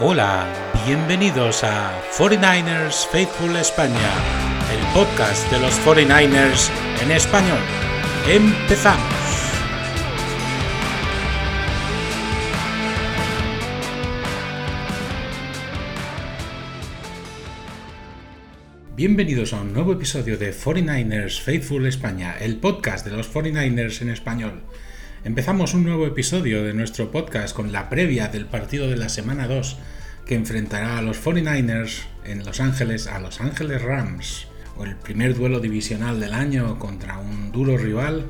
[0.00, 0.52] Hola,
[0.84, 4.10] bienvenidos a 49ers Faithful España,
[4.72, 6.68] el podcast de los 49ers
[7.00, 7.60] en español.
[8.28, 9.04] Empezamos.
[18.96, 24.10] Bienvenidos a un nuevo episodio de 49ers Faithful España, el podcast de los 49ers en
[24.10, 24.60] español.
[25.24, 29.48] Empezamos un nuevo episodio de nuestro podcast con la previa del partido de la semana
[29.48, 29.78] 2
[30.26, 34.48] que enfrentará a los 49ers en Los Ángeles a Los Ángeles Rams,
[34.84, 38.26] el primer duelo divisional del año contra un duro rival,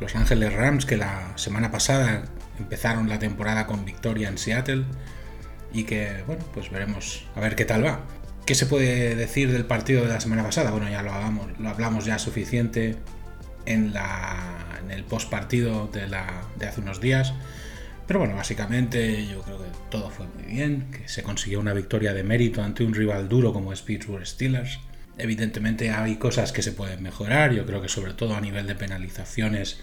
[0.00, 2.24] Los Ángeles Rams que la semana pasada
[2.58, 4.86] empezaron la temporada con victoria en Seattle
[5.70, 8.06] y que, bueno, pues veremos a ver qué tal va.
[8.46, 10.70] ¿Qué se puede decir del partido de la semana pasada?
[10.70, 12.96] Bueno, ya lo hablamos, lo hablamos ya suficiente
[13.66, 17.32] en, la, en el post partido de, la, de hace unos días.
[18.06, 22.12] Pero bueno, básicamente yo creo que todo fue muy bien, que se consiguió una victoria
[22.12, 24.80] de mérito ante un rival duro como es Pittsburgh Steelers.
[25.18, 28.74] Evidentemente hay cosas que se pueden mejorar, yo creo que sobre todo a nivel de
[28.74, 29.80] penalizaciones,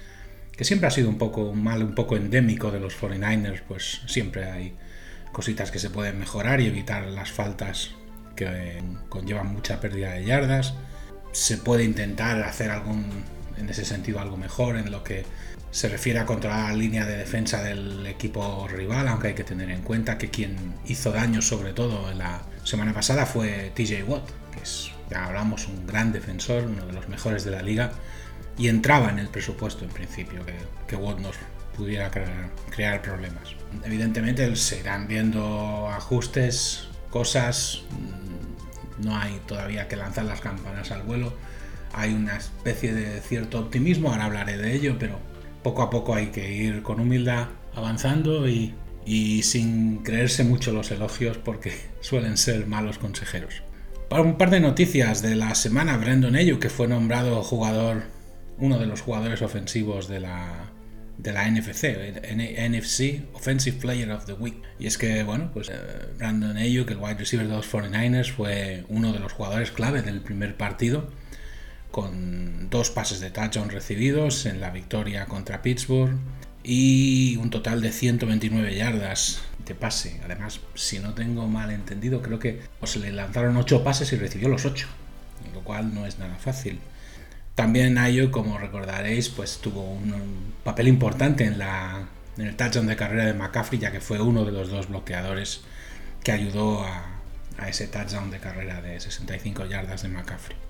[0.56, 4.02] que siempre ha sido un poco un mal un poco endémico de los 49ers, pues
[4.08, 4.76] siempre hay
[5.32, 7.92] cositas que se pueden mejorar y evitar las faltas
[8.36, 10.74] que conllevan mucha pérdida de yardas.
[11.32, 13.06] Se puede intentar hacer algún
[13.60, 15.26] en ese sentido algo mejor en lo que
[15.72, 19.70] se refiere a controlar la línea de defensa del equipo rival, aunque hay que tener
[19.70, 24.28] en cuenta que quien hizo daño sobre todo en la semana pasada fue TJ Watt,
[24.54, 27.92] que es, ya hablamos, un gran defensor, uno de los mejores de la liga,
[28.58, 30.56] y entraba en el presupuesto en principio que,
[30.88, 31.36] que Watt nos
[31.78, 33.56] pudiera crear, crear problemas.
[33.86, 41.04] Evidentemente se irán viendo ajustes, cosas, mm, no hay todavía que lanzar las campanas al
[41.04, 41.34] vuelo,
[41.94, 45.20] hay una especie de cierto optimismo, ahora hablaré de ello, pero
[45.64, 48.74] poco a poco hay que ir con humildad avanzando y,
[49.42, 53.64] sin creerse mucho los elogios porque suelen ser malos consejeros.
[54.08, 58.04] Para un par de noticias de la semana, Brandon Ayu, que fue nombrado jugador,
[58.58, 60.72] uno de los jugadores ofensivos de la,
[61.18, 61.96] de la NFC,
[62.36, 64.56] NFC Offensive Player of the Week.
[64.80, 65.76] Y es que, bueno, pues eh,
[66.18, 70.02] Brandon Ayu, que el wide receiver de los 49ers, fue uno de los jugadores clave
[70.02, 71.10] del primer partido
[71.92, 76.16] con dos pases de touchdown recibidos en la victoria contra Pittsburgh
[76.64, 80.20] y un total de 129 yardas de pase.
[80.24, 84.50] Además, si no tengo mal entendido, creo que se le lanzaron 8 pases y recibió
[84.50, 84.88] los 8,
[85.54, 86.80] lo cual no es nada fácil.
[87.56, 92.08] También Ayo, como recordaréis, pues tuvo un, papel importante en, la,
[92.38, 95.62] en el touchdown de carrera de McCaffrey, ya que fue uno de los dos bloqueadores
[96.24, 97.20] que ayudó a,
[97.58, 100.69] a ese touchdown de carrera de 65 yardas de McCaffrey.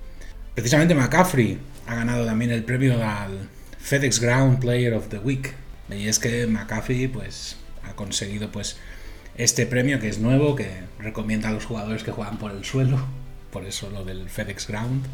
[0.60, 3.48] Precisamente McCaffrey ha ganado también el premio al
[3.78, 5.54] FedEx Ground Player of the Week.
[5.88, 8.76] Y es que McCaffrey pues, ha conseguido pues,
[9.38, 12.98] este premio que es nuevo, que recomienda a los jugadores que juegan por el suelo,
[13.50, 15.06] por eso lo del FedEx Ground.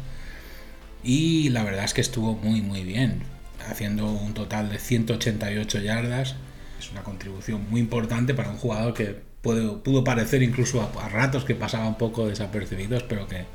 [1.01, 3.21] Y la verdad es que estuvo muy muy bien,
[3.69, 6.35] haciendo un total de 188 yardas.
[6.77, 11.55] Es una contribución muy importante para un jugador que pudo parecer incluso a ratos que
[11.55, 13.45] pasaba un poco desapercibidos, pero que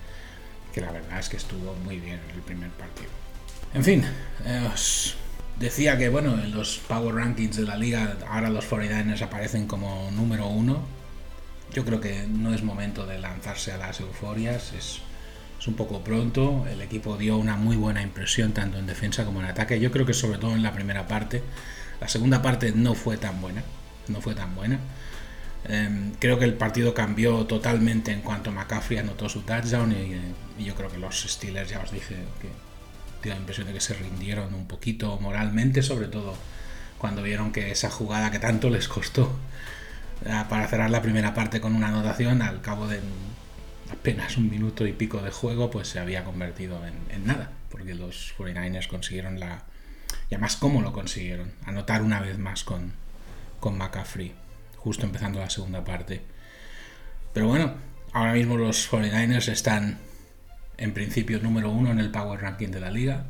[0.72, 3.10] que la verdad es que estuvo muy bien en el primer partido.
[3.74, 4.04] En fin,
[4.44, 5.16] eh, os
[5.58, 10.10] decía que bueno, en los Power Rankings de la liga ahora los 49ers aparecen como
[10.12, 10.82] número uno.
[11.72, 15.00] Yo creo que no es momento de lanzarse a las euforias, es,
[15.58, 16.66] es un poco pronto.
[16.70, 19.80] El equipo dio una muy buena impresión tanto en defensa como en ataque.
[19.80, 21.42] Yo creo que sobre todo en la primera parte.
[22.00, 23.62] La segunda parte no fue tan buena,
[24.08, 24.80] no fue tan buena.
[25.64, 30.74] Em, creo que el partido cambió totalmente en cuanto McCaffrey anotó su touchdown y, yo
[30.74, 32.48] creo que los Steelers, ya os dije, que
[33.22, 36.34] dio la impresión de que se rindieron un poquito moralmente, sobre todo
[36.98, 39.36] cuando vieron que esa jugada que tanto les costó
[40.24, 43.00] eh, para cerrar la primera parte con una anotación, al cabo de
[43.90, 48.34] apenas un minuto y pico de juego, pues se había convertido en, nada, porque los
[48.38, 49.62] 49ers consiguieron la...
[50.30, 51.52] Y además, ¿cómo lo consiguieron?
[51.64, 52.92] Anotar una vez más con,
[53.60, 54.34] con McCaffrey
[54.82, 56.22] justo empezando la segunda parte.
[57.32, 57.74] Pero bueno,
[58.12, 59.98] ahora mismo los 49ers están
[60.76, 63.26] en principio número uno en el Power Ranking de la liga.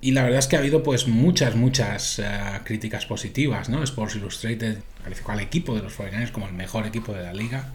[0.00, 2.24] Y la verdad es que ha habido pues muchas, muchas eh,
[2.64, 3.82] críticas positivas, ¿no?
[3.82, 7.72] Sports Illustrated calificó al equipo de los 49ers como el mejor equipo de la liga,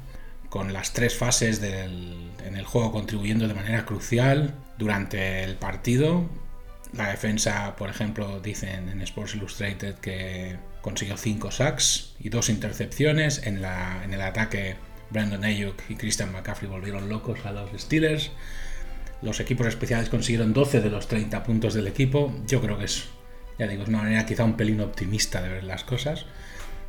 [0.50, 6.29] con las tres fases en el juego contribuyendo de manera crucial durante el partido.
[6.94, 13.45] La defensa, por ejemplo, dicen en Sports Illustrated que consiguió 5 sacks y 2 intercepciones.
[13.45, 14.75] En, la, en el ataque,
[15.10, 18.31] Brandon Ayuk y Christian McCaffrey volvieron locos a los Steelers.
[19.22, 22.33] Los equipos especiales consiguieron 12 de los 30 puntos del equipo.
[22.48, 23.06] Yo creo que es,
[23.60, 26.25] ya digo, es una manera quizá un pelín optimista de ver las cosas.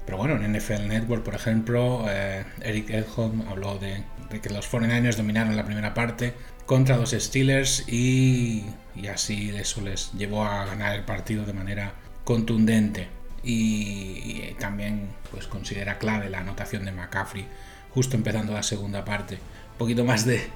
[0.04, 4.02] Pero bueno, en NFL Network, por ejemplo, eh, Eric Edholm habló de,
[4.40, 6.34] que los 49ers dominaron la primera parte
[6.66, 8.64] contra los Steelers y,
[8.96, 13.08] y así eso les llevó a ganar el partido de manera contundente.
[13.42, 17.46] Y, también pues considera clave la anotación de McCaffrey
[17.90, 19.34] justo empezando la segunda parte.
[19.34, 20.48] Un poquito más de,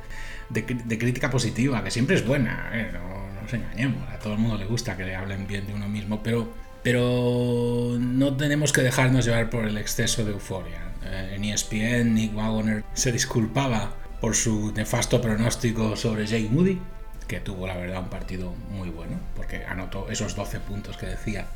[0.52, 2.90] crítica positiva, que siempre es buena, ¿eh?
[2.92, 5.88] no, nos engañemos, a todo el mundo le gusta que le hablen bien de uno
[5.88, 6.52] mismo, pero,
[6.82, 10.80] pero no tenemos que dejarnos llevar por el exceso de euforia.
[11.04, 16.80] Eh, en ESPN, Nick Wagoner se disculpaba por su nefasto pronóstico sobre Jake Moody,
[17.26, 21.46] que tuvo la verdad un partido muy bueno, porque anotó esos 12 puntos que decía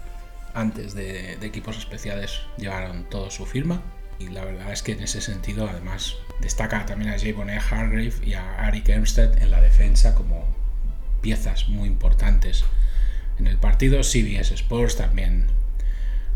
[0.54, 3.82] antes de, equipos especiales llevaron todo su firma.
[4.18, 8.34] Y la verdad es que en ese sentido, además, destaca también a Javon Hargrave y
[8.34, 10.46] a Ari Kempstead en la defensa como
[11.22, 12.64] piezas muy importantes
[13.38, 14.02] en el partido.
[14.02, 15.46] CBS Sports también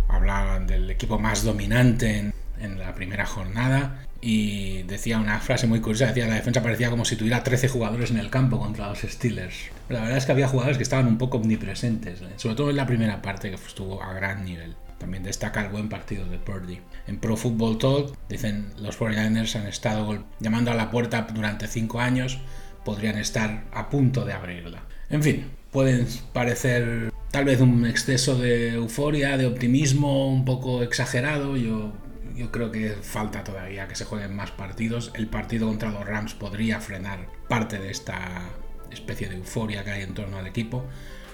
[0.09, 6.07] hablaban del equipo más dominante en la primera jornada y decía una frase muy curiosa,
[6.07, 9.55] decía la defensa parecía como si tuviera 13 jugadores en el campo contra los Steelers.
[9.91, 12.33] La verdad es que había jugadores que estaban un poco omnipresentes, ¿eh?
[12.37, 14.77] sobre todo en la primera parte que estuvo a gran nivel.
[14.97, 16.79] También destaca el buen partido de Purdy.
[17.07, 22.01] En Pro Football Talk dicen los 49ers han estado llamando a la puerta durante 5
[22.01, 22.39] años,
[22.83, 24.85] podrían estar a punto de abrirla.
[25.11, 31.59] En fin, pueden parecer tal vez un exceso de euforia, de optimismo un poco exagerado.
[31.59, 31.93] Yo
[32.35, 35.13] yo creo que falta todavía que se jueguen más partidos.
[35.15, 38.43] El partido contra los Rams podría frenar parte de esta
[38.91, 40.85] especie de euforia que hay en torno al equipo.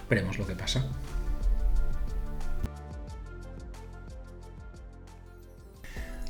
[0.08, 0.84] Veremos lo que pasa.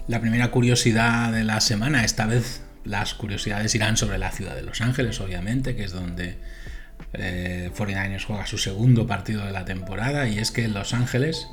[0.06, 4.62] La primera curiosidad de la semana, esta vez las curiosidades irán sobre la ciudad de
[4.62, 6.38] Los Ángeles, obviamente, que es donde
[7.12, 11.46] eh, 49ers juega su segundo partido de la temporada, y es que Los Ángeles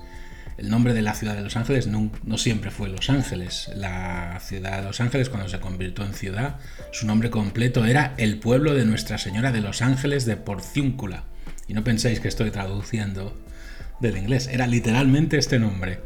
[0.58, 3.70] el nombre de la ciudad de Los Ángeles no, siempre fue Los Ángeles.
[3.76, 6.56] La ciudad de Los Ángeles, cuando se convirtió en ciudad,
[6.92, 11.26] su nombre completo era el pueblo de Nuestra Señora de Los Ángeles de Porciúncula.
[11.68, 13.38] Y no penséis que estoy traduciendo
[14.00, 16.00] del inglés, era literalmente este nombre.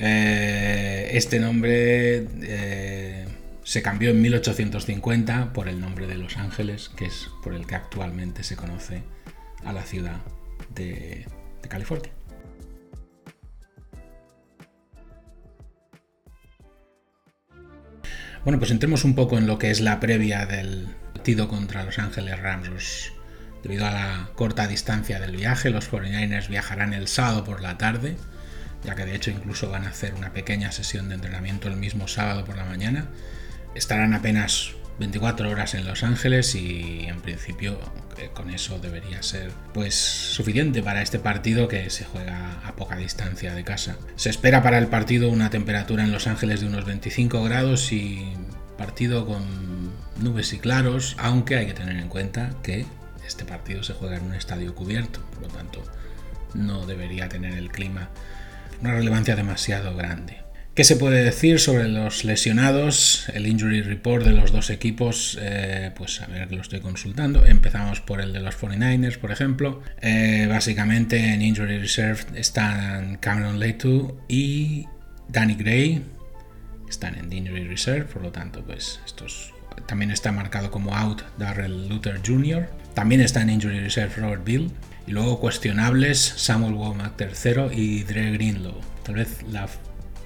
[0.00, 3.26] Eh, este nombre eh,
[3.62, 7.76] se cambió en 1850 por el nombre de Los Ángeles, que es por el que
[7.76, 9.02] actualmente se conoce
[9.64, 10.16] a la ciudad
[10.74, 11.26] de
[11.68, 12.10] California.
[18.42, 21.98] Bueno, pues entremos un poco en lo que es la previa del partido contra Los
[21.98, 23.12] Ángeles Rams.
[23.62, 28.16] debido a la corta distancia del viaje, los 49ers viajarán el sábado por la tarde,
[28.82, 32.08] ya que de hecho incluso van a hacer una pequeña sesión de entrenamiento el mismo
[32.08, 33.08] sábado por la mañana.
[33.74, 37.80] Estarán apenas 24 horas en Los Ángeles y en principio
[38.34, 43.54] con eso debería ser pues suficiente para este partido que se juega a poca distancia
[43.54, 43.96] de casa.
[44.16, 48.34] Se espera para el partido una temperatura en Los Ángeles de unos 25 grados y
[48.76, 49.42] partido con
[50.18, 52.84] nubes y claros, aunque hay que tener en cuenta que
[53.26, 55.82] este partido se juega en un estadio cubierto, por lo tanto
[56.52, 58.10] no debería tener el clima
[58.82, 60.49] una relevancia demasiado grande.
[60.80, 63.28] ¿Qué se puede decir sobre los lesionados?
[63.34, 67.44] El injury report de los dos equipos, eh, pues a ver que lo estoy consultando.
[67.44, 69.82] Empezamos por el de los 49ers, por ejemplo.
[70.00, 74.86] Eh, básicamente en injury reserve están Cameron Leighton y
[75.28, 76.02] Danny Gray.
[76.88, 79.52] Están en injury reserve, por lo tanto, pues estos
[79.86, 82.70] también está marcado como out Darrell Luther Jr.
[82.94, 84.70] También está en injury reserve Robert Bill.
[85.06, 88.80] Y luego cuestionables Samuel Womack III y Dre Greenlow.
[89.04, 89.68] Tal vez la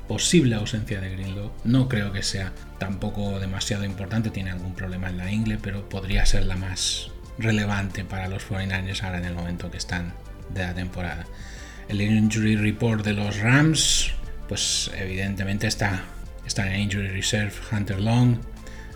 [0.09, 1.53] posible ausencia de Greenlow.
[1.65, 6.27] No creo que sea tampoco demasiado importante, tiene algún problema en la ingle, pero podría
[6.27, 10.15] ser la más relevante para los 49ers ahora en el momento que están
[10.51, 11.27] de la temporada.
[11.89, 14.13] El injury report de los Rams,
[14.49, 16.05] pues evidentemente está,
[16.47, 18.39] está en injury reserve Hunter Long,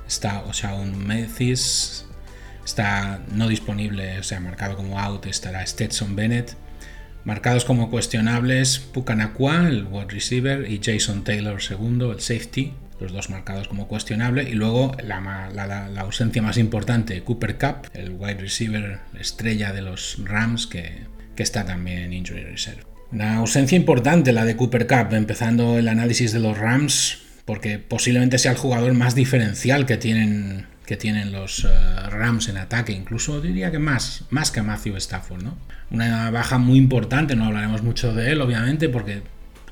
[0.06, 2.06] está Oshaun Mathis,
[2.64, 6.56] está no disponible, o sea, marcado como out, estará Stetson Bennett
[7.24, 13.30] Marcados como cuestionables Pucanacua, el wide receiver, y Jason Taylor segundo, el safety, los dos
[13.30, 14.48] marcados como cuestionable.
[14.48, 20.66] Y luego la, ausencia más importante, Cooper Cup, el wide receiver estrella de los Rams,
[20.66, 21.02] que,
[21.36, 22.82] que está también en injury reserve.
[23.10, 28.38] Una ausencia importante la de Cooper Cup, empezando el análisis de los Rams, porque posiblemente
[28.38, 31.68] sea el jugador más diferencial que tienen que tienen los eh,
[32.08, 35.54] Rams en ataque, incluso diría que más, más que Matthew Stafford, ¿no?
[35.90, 39.20] Una baja muy importante, no hablaremos mucho de él, obviamente, porque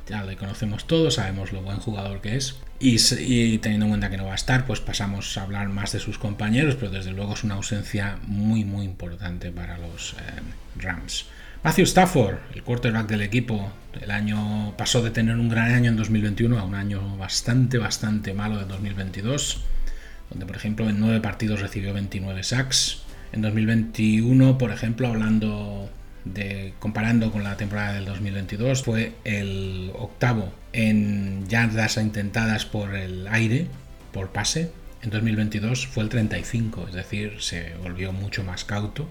[0.06, 2.56] ya le conocemos todos, sabemos lo buen jugador que es.
[2.78, 6.00] Y, teniendo en cuenta que no va a estar, pues pasamos a hablar más de
[6.00, 10.16] sus compañeros, pero desde luego es una ausencia muy, muy importante para los eh,
[10.78, 11.24] Rams.
[11.64, 15.96] Matthew Stafford, el quarterback del equipo, el año pasó de tener un gran año en
[15.96, 19.64] 2021 a un año bastante, bastante malo de 2022,
[20.30, 23.02] donde por ejemplo en nueve partidos recibió 29 sacks.
[23.32, 25.90] En 2021, por ejemplo, hablando
[26.24, 33.26] de comparando con la temporada del 2022, fue el octavo en yardas intentadas por el
[33.28, 33.66] aire,
[34.12, 34.70] por pase.
[35.02, 39.08] En 2022 fue el 35, es decir, se volvió mucho más cauto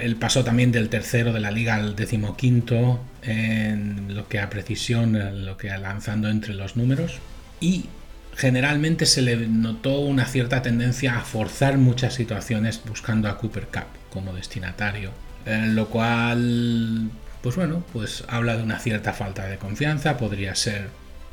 [0.00, 5.16] él pasó también del tercero de la liga al decimoquinto en lo que a precisión,
[5.16, 7.18] en lo que a lanzando entre los números.
[7.60, 7.86] Y
[8.36, 13.86] generalmente se le notó una cierta tendencia a forzar muchas situaciones buscando a Cooper Cup
[14.10, 15.12] como destinatario.
[15.46, 17.10] lo cual,
[17.42, 20.88] pues bueno, pues habla de una cierta falta de confianza, podría ser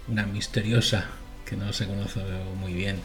[0.07, 1.05] una misteriosa,
[1.45, 2.19] que no se conoce
[2.59, 2.97] muy bien,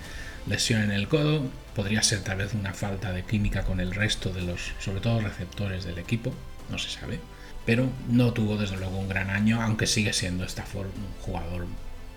[0.47, 4.33] lesión en el codo, podría ser tal vez una falta de química con el resto
[4.33, 6.33] de los, sobre todo receptores del equipo,
[6.71, 7.21] no se sabe,
[7.65, 11.67] pero no tuvo desde luego un gran año, aunque sigue siendo Stafford un jugador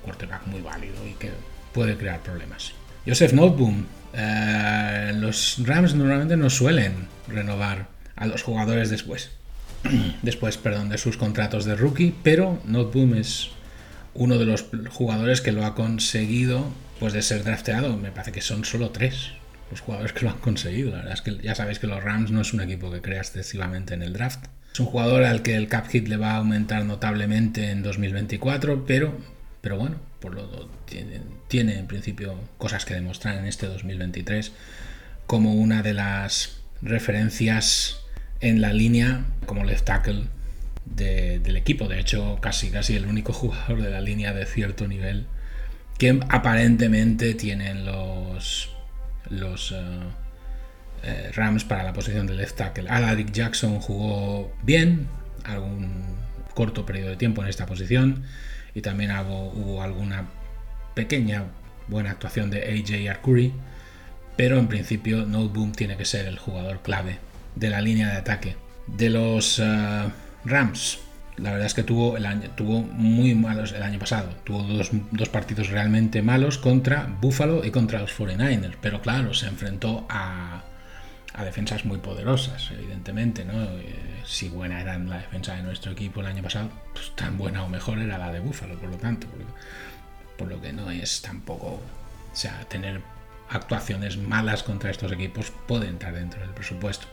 [0.04, 1.32] quarterback muy válido y que
[1.74, 2.74] puede crear problemas.
[3.06, 9.32] Joseph Noteboom, eh, los Rams normalmente no suelen renovar a los jugadores después,
[10.22, 13.50] después, perdón, de sus contratos de rookie, pero Noteboom es
[14.14, 16.66] uno de los jugadores que lo ha conseguido
[17.00, 19.32] pues de ser drafteado, me parece que son solo tres
[19.72, 20.92] los jugadores que lo han conseguido.
[20.92, 23.20] La verdad es que ya sabéis que los Rams no es un equipo que crea
[23.20, 24.46] excesivamente en el draft.
[24.74, 28.86] Es un jugador al que el cap hit le va a aumentar notablemente en 2024,
[28.86, 29.18] pero,
[29.62, 30.70] pero bueno, por lo,
[31.48, 34.52] tiene, en principio cosas que demostrar en este 2023
[35.28, 38.02] como una de las referencias
[38.42, 40.26] en la línea como left tackle
[40.86, 41.88] del equipo.
[41.88, 45.28] De hecho, casi, casi el único jugador de la línea de cierto nivel
[45.98, 48.72] que aparentemente tienen los,
[49.30, 49.76] los eh,
[51.04, 52.90] eh, Rams para la posición de left tackle.
[52.90, 55.08] Alaric Jackson jugó bien,
[55.44, 56.18] algún
[56.54, 58.24] corto periodo de tiempo en esta posición
[58.74, 60.26] y también hubo, alguna
[60.94, 61.44] pequeña
[61.88, 63.54] buena actuación de AJ Arcuri,
[64.36, 67.18] pero en principio Noteboom tiene que ser el jugador clave
[67.56, 68.56] de la línea de ataque.
[68.88, 70.10] De los eh,
[70.46, 71.00] Rams,
[71.42, 74.30] la verdad es que tuvo, el año, tuvo muy malos el año pasado.
[74.44, 78.76] Tuvo dos, partidos realmente malos contra Buffalo y contra los 49ers.
[78.82, 80.64] Pero claro, se enfrentó a,
[81.38, 83.46] defensas muy poderosas, evidentemente.
[83.46, 83.54] ¿no?
[83.54, 83.96] Eh,
[84.26, 87.70] si buena era la defensa de nuestro equipo el año pasado, pues tan buena o
[87.70, 89.28] mejor era la de Buffalo, por lo tanto.
[90.38, 91.68] por lo que no es tampoco.
[91.68, 93.02] O sea, tener
[93.50, 97.08] actuaciones malas contra estos equipos puede entrar dentro del presupuesto.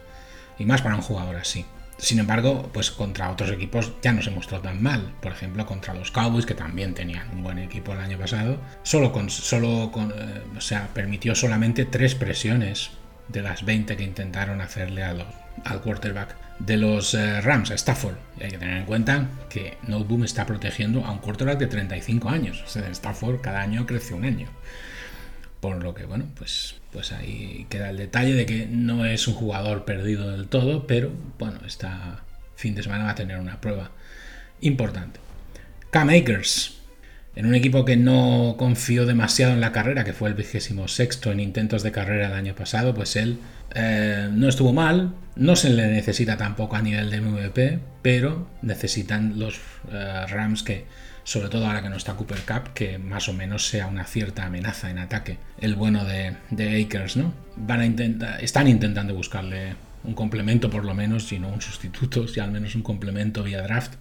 [0.58, 1.64] Y más para un jugador así.
[1.99, 5.14] Sin embargo, pues contra otros equipos ya no se mostró tan mal.
[5.23, 9.12] Por ejemplo, contra los Cowboys, que también tenían un buen equipo el año pasado, solo
[9.12, 12.90] con, solo con, eh, o sea, permitió solamente tres presiones
[13.28, 15.26] de las 20 que intentaron hacerle a los,
[15.64, 18.16] al quarterback de los eh, Rams, a Stafford.
[18.40, 22.28] Y hay que tener en cuenta que Noteboom está protegiendo a un quarterback de 35
[22.28, 22.62] años.
[22.64, 24.49] O sea, Stafford cada año crece un año.
[25.61, 29.35] Por lo que, bueno, pues, pues ahí queda el detalle de que no es un
[29.35, 32.23] jugador perdido del todo, pero bueno, esta
[32.56, 33.90] fin de semana va a tener una prueba
[34.61, 35.21] importante.
[35.90, 36.75] Cam Akers,
[37.37, 41.31] en un equipo que no confió demasiado en la carrera, que fue el vigésimo sexto
[41.31, 43.38] en intentos de carrera el año pasado, pues él
[43.75, 49.38] eh, no estuvo mal, no se le necesita tampoco a nivel de MVP, pero necesitan
[49.38, 49.61] los
[49.93, 50.87] eh, Rams que
[51.25, 54.47] sobre todo ahora que no está Cooper Cup, que más o menos sea una cierta
[54.47, 55.38] amenaza en ataque.
[55.61, 57.35] El bueno de, de Akers, ¿no?
[57.57, 59.75] Van a intentar, están intentando buscarle
[60.05, 63.61] un complemento por lo menos, si no un sustituto, si al menos un complemento vía
[63.61, 63.95] draft.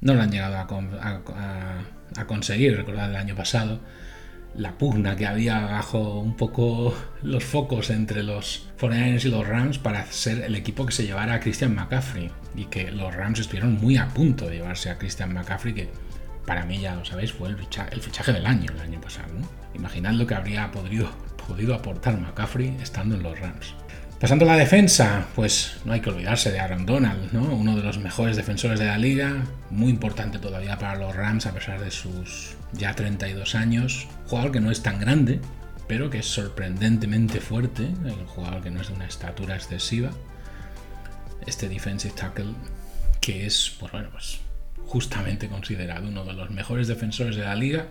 [0.00, 3.80] No lo han llegado a, conseguir, recordad el año pasado
[4.54, 9.78] la pugna que había bajo un poco los focos entre los 49ers y los Rams
[9.78, 13.74] para ser el equipo que se llevara a Christian McCaffrey y que los Rams estuvieron
[13.74, 15.90] muy a punto de llevarse a Christian McCaffrey que
[16.46, 19.34] para mí ya lo sabéis, fue el fichaje, del año, el año pasado.
[19.74, 21.10] Imaginad lo que habría podido,
[21.46, 23.74] podido aportar McCaffrey estando en los Rams.
[24.20, 27.42] Pasando a la defensa, pues no hay que olvidarse de Aaron Donald, ¿no?
[27.54, 31.54] uno de los mejores defensores de la liga, muy importante todavía para los Rams a
[31.54, 34.08] pesar de sus ya 32 años.
[34.26, 35.40] Jugador que no es tan grande,
[35.86, 40.10] pero que es sorprendentemente fuerte, el jugador que no es de una estatura excesiva.
[41.46, 42.54] Este defensive tackle
[43.20, 44.40] que es, pues bueno, pues
[44.84, 47.86] justamente considerado uno de los mejores defensores de la liga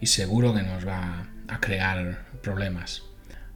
[0.00, 3.02] y seguro que nos va a crear problemas.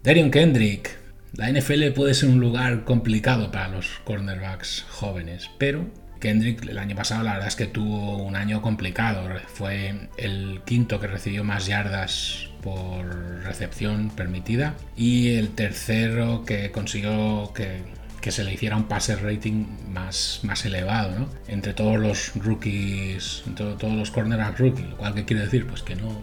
[0.02, 1.07] Darion Kendrick.
[1.34, 5.86] La NFL puede ser un lugar complicado para los cornerbacks jóvenes, pero
[6.20, 9.28] Kendrick el año pasado la verdad es que tuvo un año complicado.
[9.46, 13.06] Fue el quinto que recibió más yardas por
[13.44, 17.82] recepción permitida y el tercero que consiguió que,
[18.20, 21.28] que se le hiciera un passer rating más, más elevado, ¿no?
[21.46, 25.82] Entre todos los rookies, entre todos los cornerbacks rookies, lo cual que quiere decir pues
[25.82, 26.20] que no,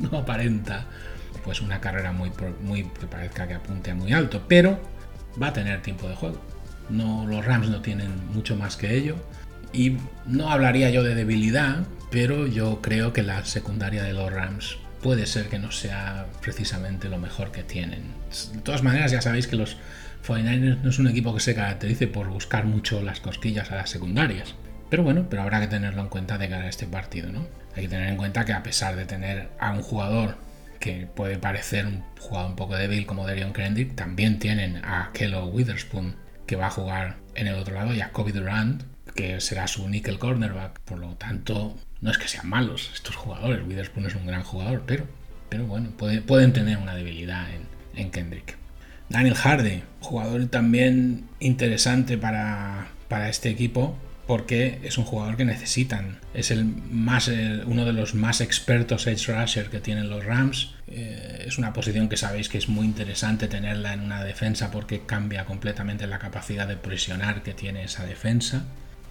[0.10, 0.86] no aparenta
[1.44, 2.30] pues una carrera muy,
[2.62, 4.78] muy que parezca que apunte muy alto, pero
[5.40, 6.40] va a tener tiempo de juego.
[6.88, 9.16] No, los Rams no tienen mucho más que ello.
[9.72, 14.78] Y no hablaría yo de debilidad, pero yo creo que la secundaria de los Rams
[15.02, 18.02] puede ser que no sea precisamente lo mejor que tienen.
[18.52, 19.76] De todas maneras, ya sabéis que los
[20.26, 23.90] 49ers no es un equipo que se caracterice por buscar mucho las cosquillas a las
[23.90, 24.54] secundarias.
[24.90, 27.46] Pero bueno, pero habrá que tenerlo en cuenta de cara a este partido, ¿no?
[27.76, 30.36] Hay que tener en cuenta que a pesar de tener a un jugador
[30.80, 35.46] que puede parecer un jugador un poco débil como Darion Kendrick, también tienen a Kello
[35.46, 38.82] Witherspoon, que va a jugar en el otro lado, y a Kobe Durant,
[39.14, 40.80] que será su nickel cornerback.
[40.80, 43.64] Por lo tanto, no es que sean malos estos jugadores.
[43.66, 45.06] Witherspoon es un gran jugador, pero,
[45.48, 48.56] pero bueno, pueden tener una debilidad en, en Kendrick.
[49.10, 53.98] Daniel Hardy, jugador también interesante para, para este equipo,
[54.30, 56.20] porque es un jugador que necesitan.
[56.34, 57.28] Es el más,
[57.66, 60.76] uno de los más expertos edge rusher que tienen los Rams.
[60.86, 65.00] Eh, es una posición que sabéis que es muy interesante tenerla en una defensa porque
[65.00, 68.66] cambia completamente la capacidad de presionar que tiene esa defensa.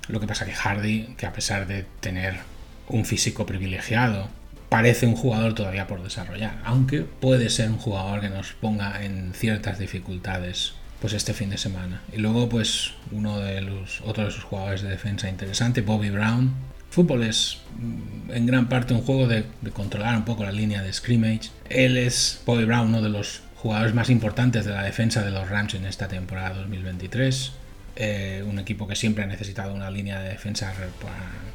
[0.08, 2.36] Lo que pasa que Hardy, que a pesar de tener
[2.88, 4.30] un físico privilegiado,
[4.70, 9.34] parece un jugador todavía por desarrollar, aunque puede ser un jugador que nos ponga en
[9.34, 12.02] ciertas dificultades pues este fin de semana.
[12.14, 16.54] Y luego pues uno de los otros de sus jugadores de defensa interesante, Bobby Brown.
[16.90, 20.92] Fútbol es mm, en gran parte un juego de, controlar un poco la línea de
[20.92, 21.52] scrimmage.
[21.70, 25.50] Él es Bobby Brown, uno de los jugadores más importantes de la defensa de los
[25.50, 27.52] Rams en esta temporada 2023.
[27.96, 30.74] Eh, un equipo que siempre ha necesitado una línea de defensa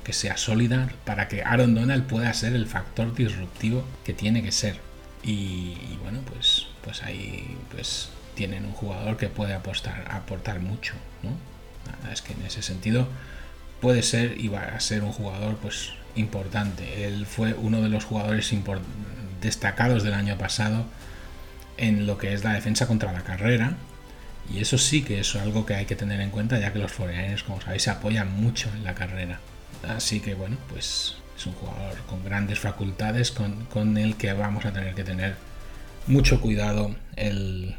[0.03, 4.53] que sea sólida para que Aaron Donald pueda ser el factor disruptivo que tiene que
[4.53, 4.77] ser.
[5.23, 10.95] Y, bueno, pues, pues ahí pues tienen un jugador que puede apostar, aportar mucho.
[12.13, 13.09] Es que en ese sentido
[13.81, 17.07] puede ser y va a ser un jugador pues importante.
[17.07, 18.53] Él fue uno de los jugadores
[19.41, 20.87] destacados del año pasado
[21.77, 23.77] en lo que es la defensa contra la carrera.
[24.53, 26.93] Y eso sí que es algo que hay que tener en cuenta, ya que los
[26.93, 29.41] 49 como sabéis, se apoyan mucho en la carrera.
[29.89, 34.65] Así que bueno, pues es un jugador con grandes facultades con, con el que vamos
[34.65, 35.37] a tener que tener
[36.07, 37.77] mucho cuidado el,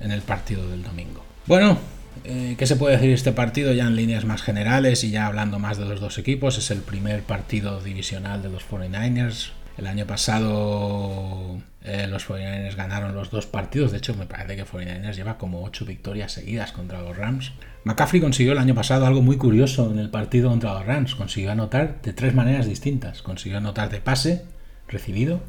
[0.00, 1.24] en el partido del domingo.
[1.46, 1.78] Bueno,
[2.24, 5.26] eh, ¿qué se puede decir de este partido ya en líneas más generales y ya
[5.26, 6.58] hablando más de los dos equipos?
[6.58, 9.50] Es el primer partido divisional de los 49ers.
[9.76, 13.92] El año pasado eh, los 49ers ganaron los dos partidos.
[13.92, 17.52] De hecho, me parece que 49ers lleva como ocho victorias seguidas contra los Rams.
[17.84, 21.14] McCaffrey consiguió el año pasado algo muy curioso en el partido contra los Rams.
[21.14, 23.22] Consiguió anotar de tres maneras distintas.
[23.22, 24.44] Consiguió anotar de pase
[24.88, 25.40] recibido,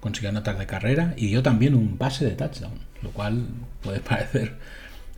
[0.00, 3.46] consiguió anotar de carrera y dio también un pase de touchdown lo cual
[3.82, 4.56] puede parecer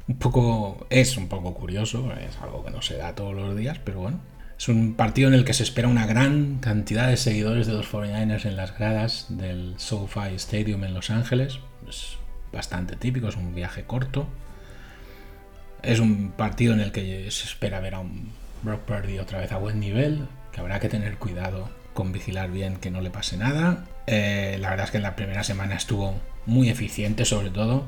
[0.09, 3.79] un poco, es un poco curioso, es algo que no se da todos los días,
[3.85, 4.21] pero bueno.
[4.59, 7.90] Es un partido en el que se espera una gran cantidad de seguidores de los
[7.90, 11.59] 49ers en las gradas del SoFi Stadium en Los Ángeles.
[11.88, 12.16] Es
[12.53, 14.29] bastante típico, es un viaje corto.
[15.83, 18.31] Es un partido en el que se espera ver a un
[18.62, 22.77] Brock Purdy otra vez a buen nivel, que habrá que tener cuidado con vigilar bien
[22.77, 23.85] que no le pase nada.
[24.07, 26.15] Eh, la verdad es que en la primera semana estuvo
[26.47, 27.85] muy eficiente sobre todo.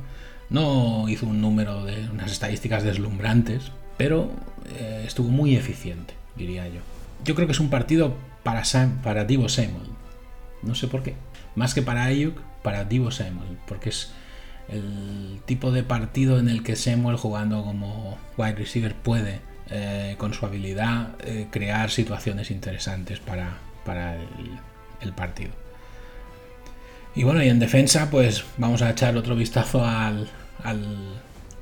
[0.50, 4.30] No hizo un número de unas estadísticas deslumbrantes, pero
[4.78, 6.80] eh, estuvo muy eficiente, diría yo.
[7.24, 8.62] Yo creo que es un partido para,
[9.02, 9.88] para Divo Samuel.
[10.62, 11.14] No sé por qué.
[11.56, 13.58] Más que para Ayuk, para Divo Samuel.
[13.66, 14.12] Porque es
[14.68, 20.34] el tipo de partido en el que Samuel jugando como wide receiver puede, eh, con
[20.34, 21.16] su habilidad,
[21.50, 24.16] crear situaciones interesantes para, para
[25.00, 25.52] el, partido.
[27.14, 30.28] Y bueno, y en defensa, pues vamos a echar otro vistazo al,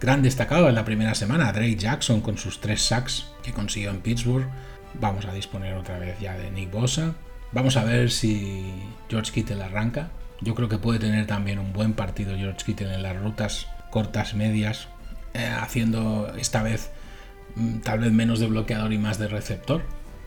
[0.01, 4.01] gran destacado en la primera semana, Drake Jackson, con sus tres sacks que consiguió en
[4.01, 4.49] Pittsburgh.
[4.95, 7.15] Vamos a disponer otra vez ya de Nick Bosa.
[7.53, 8.65] Vamos a ver si
[9.09, 10.11] George Kittle arranca.
[10.41, 14.35] Yo creo que puede tener también un buen partido George Kittle en las rutas cortas,
[14.35, 14.89] medias,
[15.35, 16.91] eh, haciendo esta vez
[17.57, 19.83] mm, tal vez menos de bloqueador y más de receptor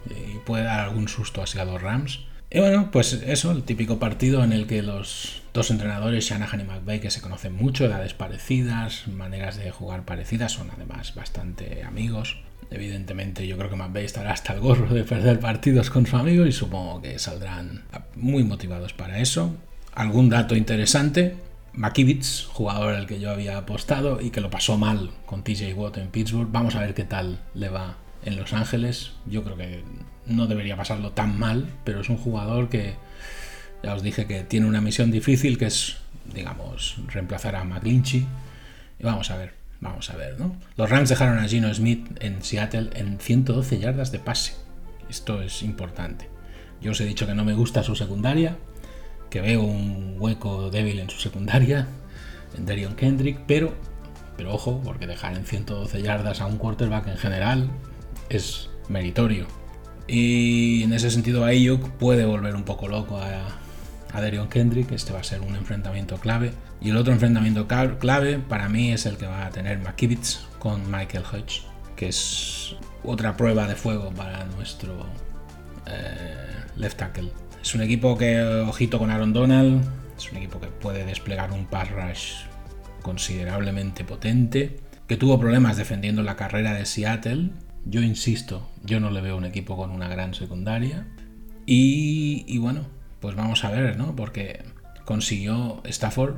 [0.09, 2.19] y puede dar algún susto así a los Rams.
[2.55, 6.63] Y bueno, pues eso, el típico partido en el que los dos entrenadores, Shanahan y
[6.63, 12.37] McVay, que se conocen mucho, edades parecidas, maneras de jugar parecidas, son además bastante amigos.
[12.71, 16.45] Evidentemente yo creo que McVay estará hasta el gorro de perder partidos con su amigo
[16.45, 17.83] y supongo que saldrán
[18.15, 19.53] muy motivados para eso.
[19.93, 21.35] Algún dato interesante,
[21.73, 25.97] McKivitz, jugador al que yo había apostado y que lo pasó mal con TJ Watt
[25.97, 29.11] en Pittsburgh, vamos a ver qué tal le va en Los Ángeles.
[29.25, 29.83] Yo creo que
[30.27, 32.95] no debería pasarlo tan mal, pero es un jugador que
[33.83, 35.97] ya os dije que tiene una misión difícil que es,
[36.33, 38.25] digamos, reemplazar a McGlinchy.
[38.99, 40.55] Y vamos a ver, Vamos a ver, ¿no?
[40.77, 44.55] Los Rams dejaron a Gino Smith en Seattle en 112 yardas de pase.
[45.09, 46.29] Esto es importante.
[46.81, 48.57] Yo os he dicho que no me gusta su secundaria,
[49.29, 51.87] que veo un hueco débil en su secundaria,
[52.57, 53.75] en Darion Kendrick, pero,
[54.37, 57.69] pero ojo, porque dejar en 112 yardas a un quarterback en general
[58.29, 59.45] es meritorio.
[60.07, 63.47] Y en ese sentido Ayuk puede volver un poco loco a,
[64.13, 66.51] a Darion Kendrick, este va a ser un enfrentamiento clave.
[66.81, 70.89] Y el otro enfrentamiento clave para mí es el que va a tener McKivitz con
[70.91, 71.63] Michael Hodge,
[71.95, 75.05] que es otra prueba de fuego para nuestro
[75.87, 77.31] eh, left tackle.
[77.61, 79.83] Es un equipo que, ojito con Aaron Donald,
[80.17, 82.33] es un equipo que puede desplegar un pass rush
[83.01, 87.49] considerablemente potente, que tuvo problemas defendiendo la carrera de Seattle.
[87.85, 91.05] Yo insisto, yo no le veo un equipo con una gran secundaria.
[91.67, 92.81] Y, bueno,
[93.19, 94.15] pues vamos a ver, ¿no?
[94.15, 94.63] Porque
[95.05, 96.35] consiguió Stafford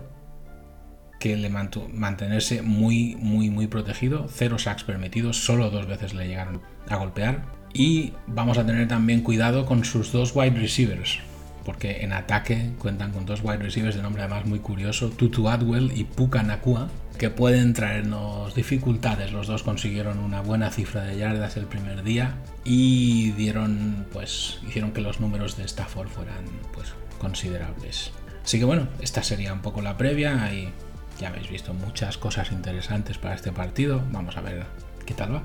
[1.19, 4.27] que le mantenerse muy, muy, muy protegido.
[4.29, 7.45] Cero sacks permitidos, solo dos veces le llegaron a golpear.
[7.73, 11.19] Y vamos a tener también cuidado con sus dos wide receivers,
[11.67, 15.91] porque en ataque cuentan con dos wide receivers de nombre además muy curioso, Tutu Adwell
[15.93, 19.33] y Puka Nakua, que pueden traernos dificultades.
[19.33, 24.93] Los dos consiguieron una buena cifra de yardas el primer día y dieron, pues, hicieron
[24.93, 28.11] que los números de Stafford fueran, pues, considerables.
[28.45, 30.71] Así que bueno, esta sería un poco la previa y
[31.19, 34.01] ya habéis visto muchas cosas interesantes para este partido.
[34.13, 34.65] Vamos a ver
[35.05, 35.43] qué tal va.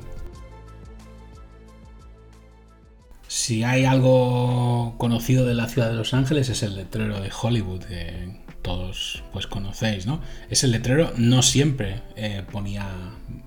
[3.34, 7.82] Si hay algo conocido de la ciudad de Los Ángeles es el letrero de Hollywood,
[7.82, 10.20] que todos pues conocéis, ¿no?
[10.50, 12.86] Ese letrero no siempre eh, ponía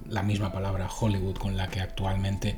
[0.09, 2.55] la misma palabra Hollywood con la que actualmente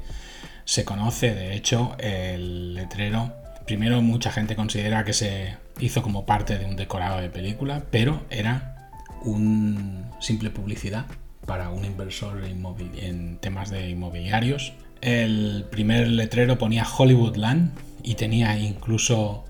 [0.63, 1.35] se conoce.
[1.35, 3.33] De hecho, el letrero,
[3.65, 8.23] primero mucha gente considera que se hizo como parte de un decorado de película, pero
[8.29, 8.89] era
[9.23, 11.07] un simple publicidad
[11.45, 17.71] para un inversor en temas de inmobiliarios el primer letrero ponía Hollywoodland
[18.03, 19.45] y tenía incluso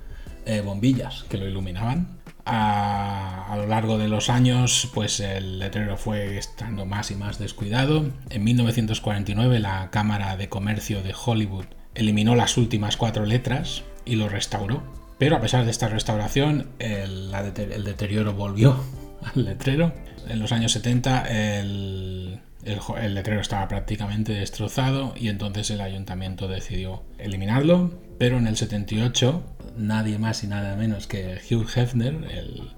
[0.45, 2.17] eh, bombillas que lo iluminaban.
[2.49, 8.05] A, lo largo de los años, pues el letrero fue estando más y más descuidado.
[8.29, 14.29] En 1949 la Cámara de Comercio de Hollywood eliminó las últimas cuatro letras y lo
[14.29, 14.81] restauró.
[15.17, 18.81] Pero a pesar de esta restauración, el, el deterioro volvió
[19.35, 19.93] al letrero.
[20.29, 21.25] En los años 70
[21.59, 28.57] el, el, letrero estaba prácticamente destrozado y entonces el ayuntamiento decidió eliminarlo, pero en el
[28.57, 29.43] 78
[29.77, 32.73] nadie más y nada menos que Hugh Hefner, el,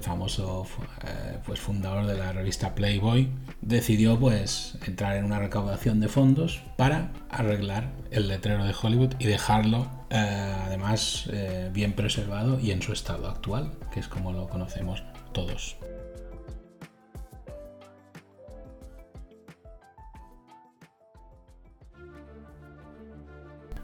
[0.00, 0.66] famoso
[1.04, 3.28] eh, pues, fundador de la revista Playboy,
[3.60, 9.26] decidió pues entrar en una recaudación de fondos para arreglar el letrero de Hollywood y
[9.26, 14.48] dejarlo eh, además eh, bien preservado y en su estado actual, que es como lo
[14.48, 15.76] conocemos todos.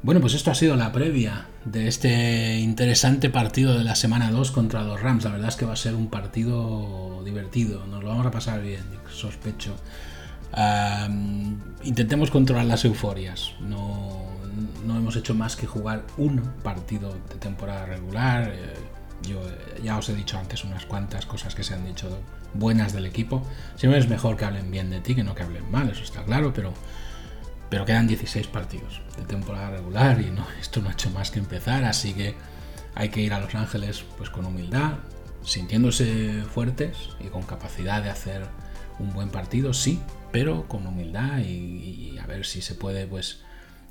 [0.00, 4.52] Bueno, pues esto ha sido la previa de este interesante partido de la semana 2
[4.52, 5.24] contra los Rams.
[5.24, 8.62] La verdad es que va a ser un partido divertido, nos lo vamos a pasar
[8.62, 9.74] bien, sospecho.
[11.82, 13.54] intentemos controlar las euforias.
[13.60, 14.28] No,
[14.86, 18.52] hemos hecho más que jugar un partido de temporada regular.
[18.54, 18.74] Eh,
[19.28, 22.08] yo eh, ya os he dicho antes unas cuantas cosas que se han dicho
[22.54, 23.42] buenas del equipo.
[23.74, 26.22] Siempre es mejor que hablen bien de ti que no que hablen mal, eso está
[26.22, 26.72] claro, pero
[27.70, 31.38] pero quedan 16 partidos de temporada regular y no, esto no ha hecho más que
[31.38, 32.34] empezar, así que
[32.94, 34.94] hay que ir a Los Ángeles pues con humildad,
[35.42, 38.42] sintiéndose fuertes y con capacidad de hacer
[38.98, 40.00] un buen partido, sí,
[40.32, 43.40] pero con humildad y, a ver si se puede pues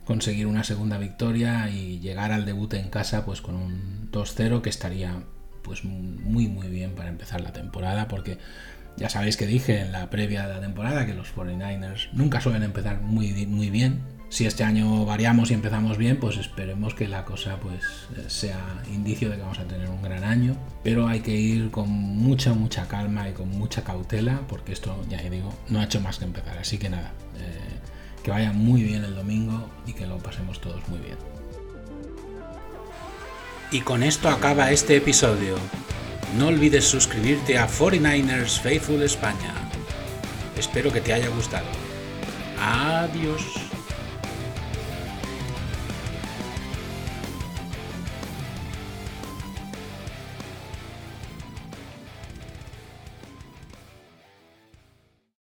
[0.05, 4.69] conseguir una segunda victoria y llegar al debut en casa pues con un 2-0 que
[4.69, 5.23] estaría
[5.63, 8.37] pues muy muy bien para empezar la temporada porque
[8.97, 12.63] ya sabéis que dije en la previa de la temporada que los 49ers nunca suelen
[12.63, 14.01] empezar muy, muy bien.
[14.29, 17.81] Si este año variamos y empezamos bien, pues esperemos que la cosa pues
[18.17, 18.59] eh, sea
[18.93, 20.57] indicio de que vamos a tener un gran año.
[20.83, 25.21] Pero hay que ir con mucha, mucha calma y con mucha cautela, porque esto, ya
[25.21, 26.57] digo, no ha hecho más que empezar.
[26.57, 30.85] Así que nada, eh, que vaya muy bien el domingo y que lo pasemos todos
[30.89, 31.17] muy bien.
[33.71, 35.55] Y con esto acaba este episodio.
[36.35, 39.53] No olvides suscribirte a 49ers Faithful España.
[40.57, 41.67] Espero que te haya gustado.
[42.59, 43.66] Adiós.